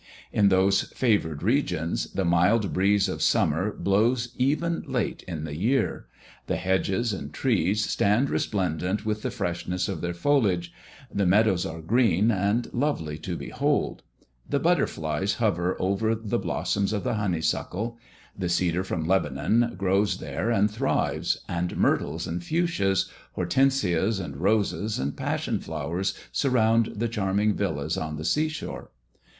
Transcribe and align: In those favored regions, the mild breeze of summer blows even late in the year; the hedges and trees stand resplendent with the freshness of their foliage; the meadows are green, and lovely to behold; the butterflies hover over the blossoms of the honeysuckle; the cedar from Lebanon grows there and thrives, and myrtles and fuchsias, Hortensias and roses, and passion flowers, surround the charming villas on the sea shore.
In 0.33 0.49
those 0.49 0.85
favored 0.95 1.43
regions, 1.43 2.11
the 2.11 2.25
mild 2.25 2.73
breeze 2.73 3.07
of 3.07 3.21
summer 3.21 3.71
blows 3.71 4.29
even 4.35 4.81
late 4.87 5.21
in 5.27 5.43
the 5.43 5.55
year; 5.55 6.07
the 6.47 6.55
hedges 6.55 7.13
and 7.13 7.31
trees 7.31 7.85
stand 7.87 8.27
resplendent 8.31 9.05
with 9.05 9.21
the 9.21 9.29
freshness 9.29 9.87
of 9.87 10.01
their 10.01 10.15
foliage; 10.15 10.73
the 11.13 11.27
meadows 11.27 11.67
are 11.67 11.81
green, 11.83 12.31
and 12.31 12.73
lovely 12.73 13.19
to 13.19 13.37
behold; 13.37 14.01
the 14.49 14.57
butterflies 14.59 15.35
hover 15.35 15.77
over 15.79 16.15
the 16.15 16.39
blossoms 16.39 16.93
of 16.93 17.03
the 17.03 17.13
honeysuckle; 17.13 17.99
the 18.35 18.49
cedar 18.49 18.83
from 18.83 19.05
Lebanon 19.05 19.75
grows 19.77 20.17
there 20.17 20.49
and 20.49 20.71
thrives, 20.71 21.41
and 21.47 21.77
myrtles 21.77 22.25
and 22.25 22.43
fuchsias, 22.43 23.07
Hortensias 23.33 24.19
and 24.19 24.37
roses, 24.37 24.97
and 24.97 25.15
passion 25.15 25.59
flowers, 25.59 26.15
surround 26.31 26.87
the 26.95 27.07
charming 27.07 27.53
villas 27.53 27.99
on 27.99 28.15
the 28.17 28.25
sea 28.25 28.49
shore. 28.49 28.89